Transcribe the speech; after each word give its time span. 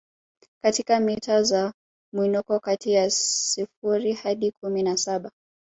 katika 0.63 0.99
mita 0.99 1.43
za 1.43 1.73
mwinuko 2.13 2.59
kati 2.59 2.91
ya 2.93 3.09
sifuri 3.11 4.13
hadi 4.13 4.51
kumi 4.51 4.83
na 4.83 4.97
saba 4.97 5.31